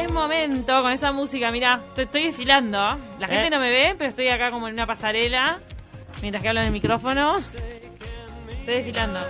[0.00, 2.78] es momento con esta música, mira, estoy desfilando.
[3.18, 3.50] La gente ¿Eh?
[3.50, 5.58] no me ve, pero estoy acá como en una pasarela,
[6.22, 7.36] mientras que hablo en el micrófono.
[7.38, 9.20] Estoy desfilando.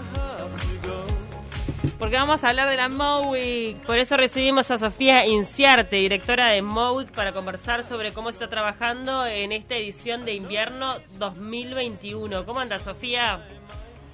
[1.98, 3.78] Porque vamos a hablar de la MOWIC.
[3.84, 8.48] Por eso recibimos a Sofía Inciarte, directora de MOWIC, para conversar sobre cómo se está
[8.48, 12.46] trabajando en esta edición de invierno 2021.
[12.46, 13.44] ¿Cómo anda, Sofía?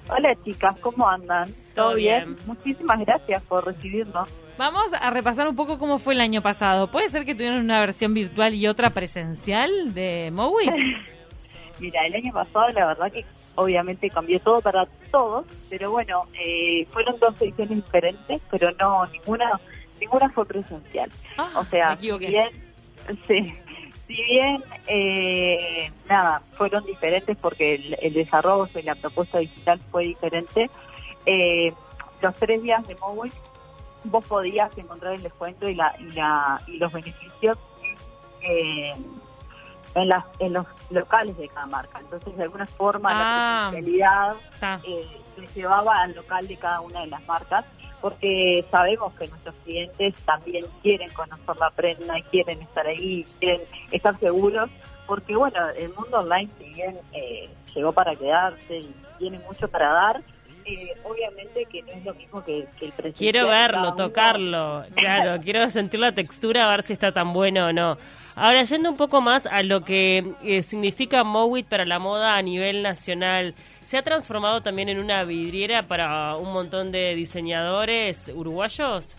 [0.09, 1.49] Hola chicas, ¿cómo andan?
[1.75, 2.35] Todo ¿Todo bien?
[2.35, 2.47] bien.
[2.47, 4.27] Muchísimas gracias por recibirnos.
[4.57, 6.89] Vamos a repasar un poco cómo fue el año pasado.
[6.89, 10.71] ¿Puede ser que tuvieron una versión virtual y otra presencial de MOWIC?
[11.79, 13.23] Mira, el año pasado la verdad que
[13.55, 19.59] obviamente cambió todo para todos, pero bueno, eh, fueron dos ediciones diferentes, pero no, ninguna
[19.99, 21.09] ninguna fue presencial.
[21.37, 22.25] Ah, o sea, me equivoqué.
[22.27, 22.49] si bien,
[23.27, 23.53] sí,
[24.07, 30.03] si bien eh, nada, fueron diferentes porque el, el desarrollo y la propuesta digital fue
[30.05, 30.69] diferente,
[31.25, 31.73] eh,
[32.21, 33.33] los tres días de MOWIC
[34.05, 37.57] vos podías encontrar el descuento y la y la y los beneficios
[38.41, 38.91] eh,
[39.95, 43.65] en las en los locales de cada marca entonces de alguna forma Ah.
[43.65, 44.79] la presencialidad Está.
[44.87, 45.05] eh,
[45.35, 47.65] se llevaba al local de cada una de las marcas
[48.07, 53.61] porque sabemos que nuestros clientes también quieren conocer la prenda y quieren estar ahí, quieren
[53.91, 54.69] estar seguros,
[55.05, 59.91] porque bueno, el mundo online si bien eh, llegó para quedarse y tiene mucho para
[59.91, 60.21] dar,
[60.63, 63.31] eh, obviamente que no es lo mismo que, que el presencial.
[63.31, 64.85] Quiero verlo, tocarlo.
[64.95, 67.97] Claro, quiero sentir la textura, a ver si está tan bueno o no.
[68.35, 72.41] Ahora, yendo un poco más a lo que eh, significa Mowit para la moda a
[72.41, 73.53] nivel nacional,
[73.87, 79.15] ¿se ha transformado también en una vidriera para un montón de diseñadores uruguayos?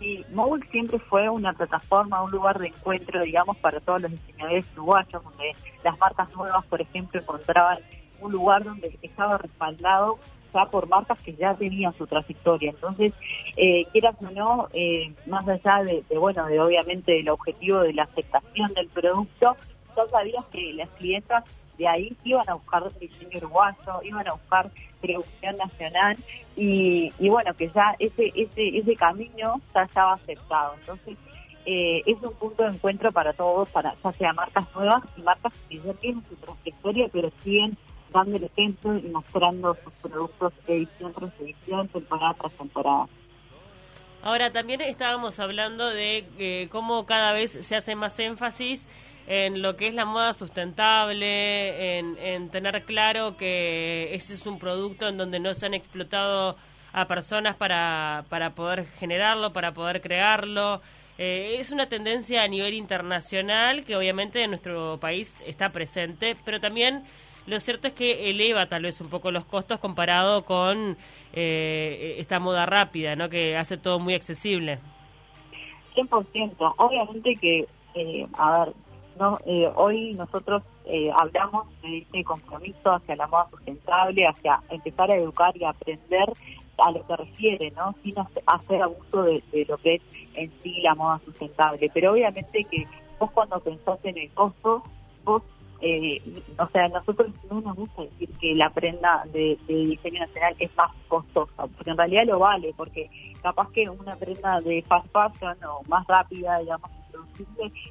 [0.00, 4.64] Y Mowic siempre fue una plataforma, un lugar de encuentro, digamos, para todos los diseñadores
[4.74, 5.52] uruguayos, donde
[5.84, 7.80] las marcas nuevas, por ejemplo, encontraban
[8.22, 10.18] un lugar donde estaba respaldado
[10.54, 12.70] ya por marcas que ya tenían su trayectoria.
[12.70, 13.12] Entonces,
[13.58, 17.92] eh, quieras o no, eh, más allá de, de, bueno, de obviamente el objetivo de
[17.92, 19.56] la aceptación del producto,
[19.94, 21.44] tú sabías que las clientas
[21.78, 26.16] de ahí iban a buscar diseño uruguayo, iban a buscar producción nacional
[26.56, 30.74] y, y bueno, que ya ese, ese, ese camino ya estaba aceptado.
[30.80, 31.16] Entonces,
[31.64, 35.52] eh, es un punto de encuentro para todos, para ya sea marcas nuevas y marcas
[35.68, 37.76] que ya tienen su trayectoria, pero siguen
[38.12, 43.06] dando el ejemplo y mostrando sus productos edición tras edición, temporada tras temporada.
[44.22, 48.88] Ahora, también estábamos hablando de eh, cómo cada vez se hace más énfasis
[49.30, 54.58] en lo que es la moda sustentable, en, en tener claro que ese es un
[54.58, 56.56] producto en donde no se han explotado
[56.94, 60.80] a personas para, para poder generarlo, para poder crearlo.
[61.18, 66.58] Eh, es una tendencia a nivel internacional que obviamente en nuestro país está presente, pero
[66.58, 67.02] también
[67.46, 70.96] lo cierto es que eleva tal vez un poco los costos comparado con
[71.34, 73.28] eh, esta moda rápida, ¿no?
[73.28, 74.78] Que hace todo muy accesible.
[75.94, 76.74] 100%.
[76.78, 78.74] Obviamente que, eh, a ver,
[79.18, 85.10] no, eh, hoy nosotros eh, hablamos de este compromiso hacia la moda sustentable, hacia empezar
[85.10, 86.32] a educar y aprender
[86.78, 87.94] a lo que refiere, ¿no?
[88.02, 90.02] Sin hace- hacer abuso de, de lo que es
[90.34, 91.90] en sí la moda sustentable.
[91.92, 92.86] Pero obviamente que
[93.18, 94.82] vos cuando pensás en el costo,
[95.24, 95.42] vos,
[95.80, 96.20] eh,
[96.58, 100.74] o sea, nosotros no nos gusta decir que la prenda de, de diseño nacional es
[100.76, 103.10] más costosa, porque en realidad lo vale, porque
[103.42, 106.90] capaz que una prenda de fast fashion o más rápida, digamos,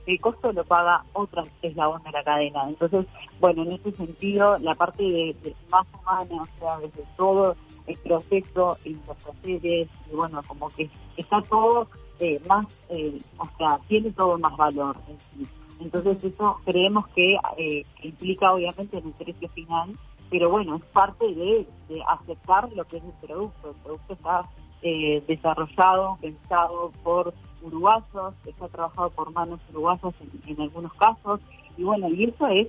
[0.05, 2.67] el costo lo paga otra eslabón de la cadena.
[2.67, 3.05] Entonces,
[3.39, 8.77] bueno, en ese sentido, la parte de, más humana, o sea, desde todo el proceso
[8.83, 11.87] y los procesos, y bueno, como que está todo
[12.19, 15.51] eh, más, eh, o sea, tiene todo más valor en sí.
[15.79, 19.95] Entonces eso creemos que, eh, implica obviamente en el precio final,
[20.29, 23.69] pero bueno, es parte de, de aceptar lo que es el producto.
[23.69, 24.49] El producto está
[24.81, 31.39] eh, desarrollado, pensado por uruguayos, está trabajado por manos uruguayas en, en algunos casos,
[31.77, 32.67] y bueno, y eso es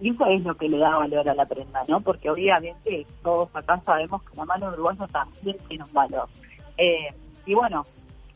[0.00, 2.00] y eso es lo que le da valor a la prenda, ¿no?
[2.00, 6.28] Porque obviamente todos acá sabemos que la mano uruguaya también tiene un valor.
[6.76, 7.14] Eh,
[7.46, 7.82] y bueno,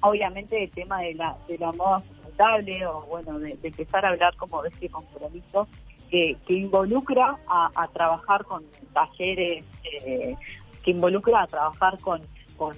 [0.02, 4.36] obviamente el tema de la, de la moda sustentable o bueno, de, empezar a hablar
[4.36, 5.66] como de este compromiso
[6.08, 9.64] que, que involucra a, a trabajar con talleres,
[10.04, 10.36] eh,
[10.84, 12.22] que involucra a trabajar con,
[12.56, 12.76] con,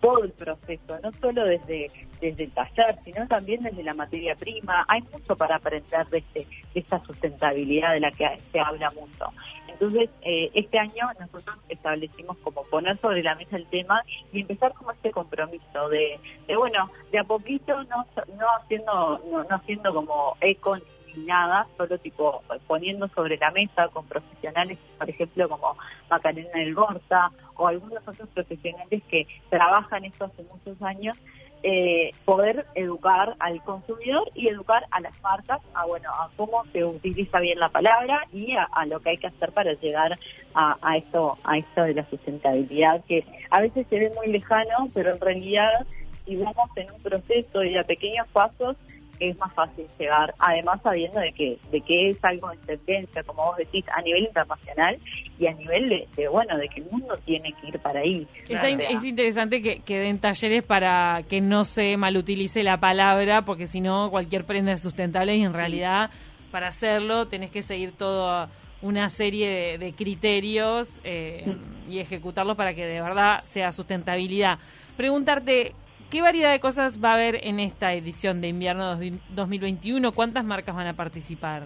[0.00, 1.88] todo el proceso, no solo desde,
[2.20, 4.84] desde el taller, sino también desde la materia prima.
[4.86, 9.32] Hay mucho para aprender de, este, de esta sustentabilidad de la que se habla mucho.
[9.78, 14.02] Entonces, eh, este año nosotros establecimos como poner sobre la mesa el tema
[14.32, 18.06] y empezar como este compromiso de, de bueno, de a poquito, no,
[18.38, 20.76] no haciendo no, haciendo como eco
[21.18, 25.76] nada, solo tipo poniendo sobre la mesa con profesionales, por ejemplo, como
[26.10, 31.16] Macarena del Borsa o algunos otros profesionales que trabajan esto hace muchos años,
[31.62, 36.84] eh, poder educar al consumidor y educar a las marcas a bueno a cómo se
[36.84, 40.18] utiliza bien la palabra y a, lo que hay que hacer para llegar
[40.54, 45.14] a, a, a esto de la sustentabilidad que a veces se ve muy lejano pero
[45.14, 45.86] en realidad
[46.26, 48.76] si vamos en un proceso y a pequeños pasos
[49.20, 53.46] es más fácil llegar, además sabiendo de que, de que es algo de tendencia, como
[53.46, 54.98] vos decís, a nivel internacional
[55.38, 58.26] y a nivel de, bueno, de que el mundo tiene que ir para ahí.
[58.48, 63.80] es interesante que, que den talleres para que no se malutilice la palabra, porque si
[63.80, 66.10] no, cualquier prenda es sustentable y en realidad
[66.50, 68.48] para hacerlo tenés que seguir toda
[68.82, 71.56] una serie de, criterios eh,
[71.88, 74.58] y ejecutarlos para que de verdad sea sustentabilidad.
[74.96, 75.74] Preguntarte,
[76.10, 78.96] ¿Qué variedad de cosas va a haber en esta edición de invierno
[79.30, 80.12] 2021?
[80.12, 81.64] ¿Cuántas marcas van a participar?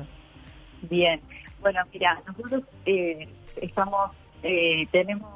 [0.83, 1.21] Bien,
[1.61, 3.29] bueno, mira, nosotros eh,
[3.61, 5.31] estamos, eh, tenemos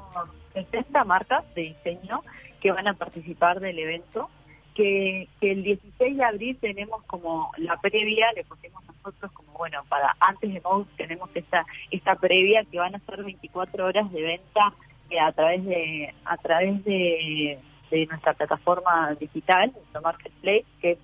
[0.53, 2.23] 60 marcas de diseño
[2.59, 4.27] que van a participar del evento,
[4.73, 10.15] que, el 16 de abril tenemos como la previa, le pusimos nosotros como, bueno, para
[10.19, 14.73] antes de MOUS tenemos esta, esta previa que van a ser 24 horas de venta
[15.11, 20.97] eh, a través de a través de de nuestra plataforma digital, nuestro marketplace, que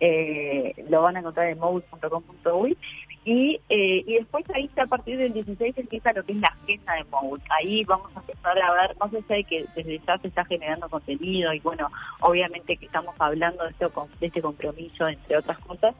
[0.00, 2.76] eh, lo van a encontrar en mobile.com.uy
[3.24, 6.94] y, eh, y después ahí a partir del 16 empieza lo que es la agenda
[6.94, 7.42] de Mobile.
[7.58, 10.90] Ahí vamos a empezar a ver, más allá de que desde ya se está generando
[10.90, 11.90] contenido y bueno,
[12.20, 15.94] obviamente que estamos hablando de, esto, de este compromiso, entre otras cosas,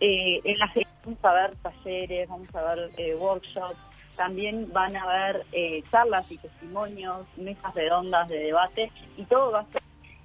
[0.00, 3.78] eh, en la agenda vamos a ver talleres, vamos a ver eh, workshops,
[4.16, 9.60] también van a haber eh, charlas y testimonios, mesas redondas de debate y todo va
[9.60, 9.82] a ser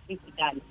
[0.08, 0.62] digital.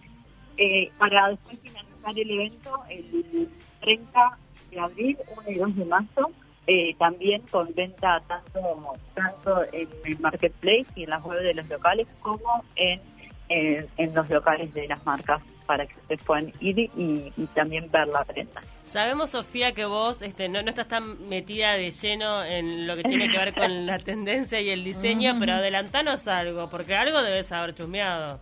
[0.56, 3.49] Eh, para después finalizar el evento, el
[3.81, 4.38] 30
[4.70, 6.31] de abril, 1 y 2 de marzo,
[6.67, 11.69] eh, también con venta tanto, tanto en el marketplace y en las web de los
[11.69, 13.00] locales como en,
[13.49, 18.08] en, los locales de las marcas para que ustedes puedan ir y, y también ver
[18.08, 18.62] la prenda.
[18.90, 23.04] Sabemos, Sofía, que vos este, no, no estás tan metida de lleno en lo que
[23.04, 27.52] tiene que ver con la tendencia y el diseño, pero adelantanos algo, porque algo debes
[27.52, 28.40] haber chusmeado.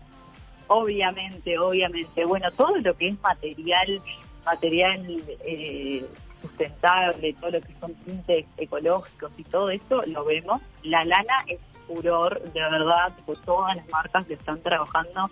[0.69, 2.25] Obviamente, obviamente.
[2.25, 4.01] Bueno, todo lo que es material,
[4.47, 6.03] material eh,
[6.41, 10.63] sustentable, todo lo que son tintes ecológicos y todo eso, lo vemos.
[10.83, 15.31] La lana es furor, de verdad, pues todas las marcas le están trabajando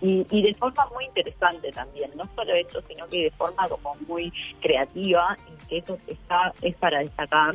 [0.00, 3.94] y, y, de forma muy interesante también, no solo eso, sino que de forma como
[4.08, 7.54] muy creativa, y que eso está es para destacar.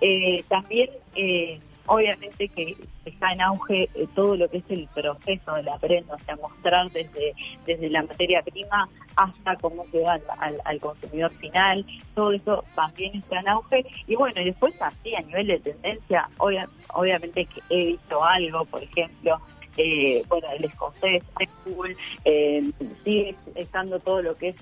[0.00, 5.54] Eh, también eh, obviamente que está en auge eh, todo lo que es el proceso
[5.54, 7.34] de la prenda, o sea, mostrar desde,
[7.66, 11.84] desde la materia prima hasta cómo queda al, al, consumidor final,
[12.14, 13.84] todo eso también está en auge.
[14.06, 18.82] Y bueno, y después así a nivel de tendencia, obviamente que he visto algo, por
[18.82, 19.40] ejemplo,
[19.76, 21.22] eh, bueno, el escocés,
[21.64, 22.70] cool, eh,
[23.04, 24.56] sigue estando todo lo que es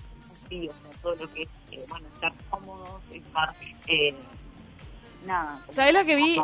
[1.03, 3.55] todo lo que es, eh, bueno, estar cómodos, estar...
[3.87, 4.15] Eh,
[5.27, 5.61] nada.
[5.71, 6.37] ¿Sabés lo que vi?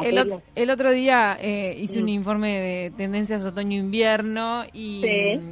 [0.55, 5.03] El, otro día eh, hice un informe de tendencias otoño-invierno y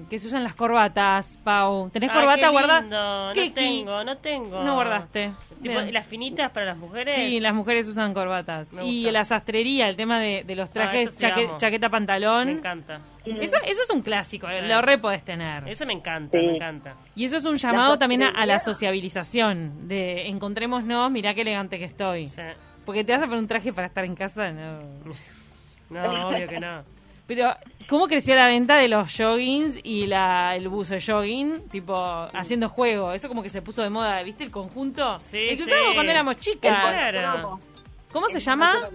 [0.08, 1.90] que se usan las corbatas, Pau.
[1.90, 2.80] ¿Tenés corbata guardada?
[2.80, 4.62] No tengo, no tengo.
[4.62, 5.32] No guardaste.
[5.62, 7.16] ¿Las finitas para las mujeres?
[7.16, 8.68] Sí, las mujeres usan corbatas.
[8.82, 11.18] Y la sastrería, el tema de, los ah, trajes,
[11.58, 12.48] chaqueta, pantalón.
[12.48, 13.00] Me encanta.
[13.24, 15.66] Eso, eso es un clásico, lo re podés tener.
[15.66, 16.94] Eso me encanta, me encanta.
[17.14, 21.86] Y eso es un llamado también a, la sociabilización, de encontrémonos, mirá qué elegante que
[21.86, 22.30] estoy.
[22.84, 24.80] Porque te vas a poner un traje para estar en casa, no.
[25.90, 26.82] No, obvio que no.
[27.26, 27.54] Pero,
[27.88, 31.68] ¿cómo creció la venta de los joggings y la, el buzo jogging?
[31.70, 31.96] Tipo,
[32.34, 33.12] haciendo juego.
[33.12, 34.44] Eso como que se puso de moda, ¿viste?
[34.44, 35.18] El conjunto.
[35.20, 36.78] Sí, el que usábamos cuando éramos chicas.
[38.12, 38.88] ¿Cómo se llama?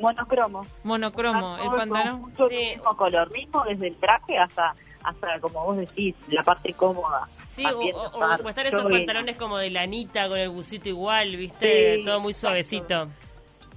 [0.00, 0.66] Monocromo.
[0.82, 2.32] Monocromo, el pantalón.
[2.48, 2.56] Sí.
[2.74, 7.26] mismo color, mismo desde el traje hasta, hasta, como vos decís, la parte cómoda.
[7.50, 12.02] Sí, o, estar esos pantalones como de lanita con el busito igual, ¿viste?
[12.04, 13.08] Todo muy suavecito.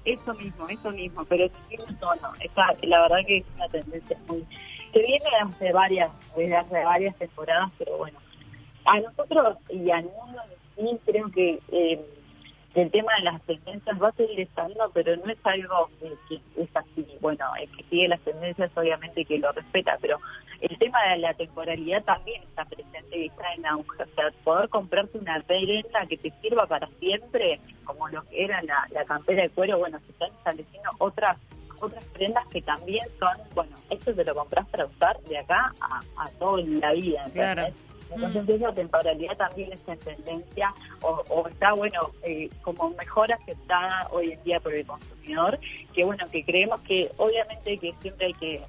[0.06, 2.32] Eso mismo, eso mismo, pero tiene un tono.
[2.40, 4.46] Esa, la verdad que es una tendencia muy...
[4.94, 8.20] que viene hace varias, desde hace varias temporadas, pero bueno.
[8.86, 10.42] A nosotros y al mundo
[10.76, 11.60] sí creo que...
[11.72, 12.06] Eh,
[12.76, 16.70] el tema de las tendencias va a seguir estando, pero no es algo que, es
[16.76, 17.08] así.
[17.22, 20.20] Bueno, el que sigue las tendencias obviamente que lo respeta, pero
[20.60, 24.04] el tema de la temporalidad también está presente y está en auge.
[24.04, 28.62] O sea, poder comprarte una prenda que te sirva para siempre, como lo que era
[28.64, 31.38] la, campera de cuero, bueno, se están estableciendo otras
[31.82, 36.00] otras prendas que también son, bueno, esto te lo compras para usar de acá a,
[36.24, 37.24] a toda la vida.
[37.34, 37.68] Claro.
[38.12, 44.32] Entonces esa temporalidad también está en tendencia o, está, bueno, eh, como mejor aceptada hoy
[44.32, 45.60] en día por el consumidor,
[45.94, 48.62] que bueno, que creemos que obviamente que siempre hay que,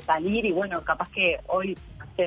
[0.00, 1.76] salir y bueno, capaz que hoy,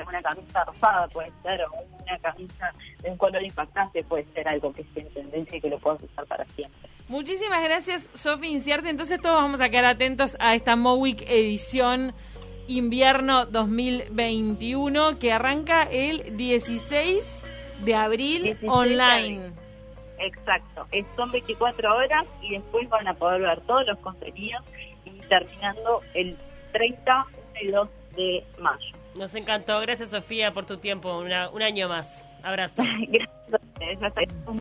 [0.07, 4.73] una camisa rosada puede ser, o una camisa de un color impactante puede ser algo
[4.73, 6.89] que esté en tendencia y que lo puedas usar para siempre.
[7.07, 8.89] Muchísimas gracias, Sofi Inciarte.
[8.89, 12.13] Entonces todos vamos a quedar atentos a esta Mowic edición
[12.67, 17.41] invierno 2021 que arranca el 16
[17.83, 19.11] de abril 16 de online.
[19.11, 19.53] abril.
[20.19, 24.63] Exacto, es, son 24 horas y después van a poder ver todos los contenidos
[25.05, 26.37] y terminando el
[26.71, 27.25] 30
[27.61, 28.95] y 2 de mayo.
[29.15, 29.79] Nos encantó.
[29.81, 31.19] Gracias, Sofía, por tu tiempo.
[31.19, 32.07] Una- un año más.
[32.43, 32.83] Abrazo.
[33.09, 34.13] Gracias